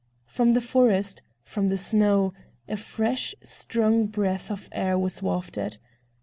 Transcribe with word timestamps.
From 0.25 0.53
the 0.53 0.61
forest, 0.61 1.21
from 1.43 1.69
the 1.69 1.77
snow, 1.77 2.33
a 2.67 2.75
fresh, 2.75 3.35
strong 3.43 4.07
breath 4.07 4.49
of 4.49 4.67
air 4.71 4.97
was 4.97 5.21
wafted. 5.21 5.77